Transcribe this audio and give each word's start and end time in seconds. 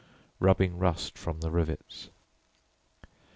rubbing 0.39 0.79
rust 0.79 1.15
from 1.15 1.41
the 1.41 1.51
rivets. 1.51 2.09